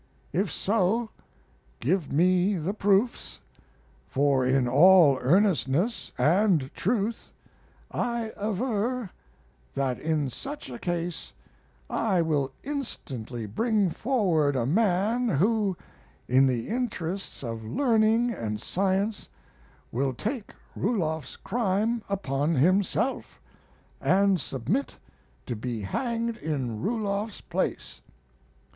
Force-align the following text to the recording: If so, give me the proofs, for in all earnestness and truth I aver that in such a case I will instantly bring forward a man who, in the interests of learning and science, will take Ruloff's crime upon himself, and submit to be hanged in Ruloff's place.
If 0.33 0.51
so, 0.51 1.11
give 1.79 2.11
me 2.11 2.55
the 2.55 2.73
proofs, 2.73 3.39
for 4.07 4.43
in 4.43 4.67
all 4.67 5.19
earnestness 5.21 6.11
and 6.17 6.73
truth 6.73 7.31
I 7.91 8.31
aver 8.35 9.11
that 9.75 9.99
in 9.99 10.31
such 10.31 10.71
a 10.71 10.79
case 10.79 11.33
I 11.87 12.23
will 12.23 12.51
instantly 12.63 13.45
bring 13.45 13.91
forward 13.91 14.55
a 14.55 14.65
man 14.65 15.27
who, 15.29 15.77
in 16.27 16.47
the 16.47 16.67
interests 16.67 17.43
of 17.43 17.63
learning 17.63 18.31
and 18.31 18.59
science, 18.59 19.29
will 19.91 20.15
take 20.15 20.49
Ruloff's 20.75 21.35
crime 21.37 22.01
upon 22.09 22.55
himself, 22.55 23.39
and 24.01 24.41
submit 24.41 24.95
to 25.45 25.55
be 25.55 25.81
hanged 25.81 26.37
in 26.37 26.81
Ruloff's 26.81 27.41
place. 27.41 28.01